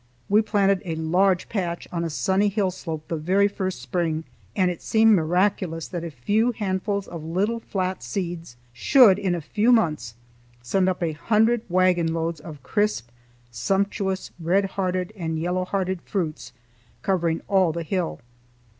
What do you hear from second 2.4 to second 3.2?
hill slope the